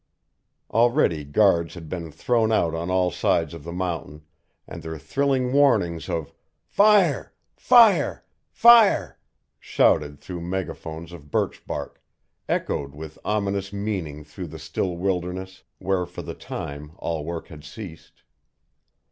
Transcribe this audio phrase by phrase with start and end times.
[0.71, 4.23] Already guards had been thrown out on all sides of the mountain
[4.67, 6.33] and their thrilling warnings of
[6.65, 9.19] "Fire Fire Fire,"
[9.59, 12.01] shouted through megaphones of birch bark,
[12.49, 17.63] echoed with ominous meaning through the still wilderness, where for the time all work had
[17.63, 18.23] ceased.